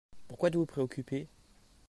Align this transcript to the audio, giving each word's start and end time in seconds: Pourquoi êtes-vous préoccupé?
Pourquoi 0.27 0.47
êtes-vous 0.49 0.65
préoccupé? 0.65 1.27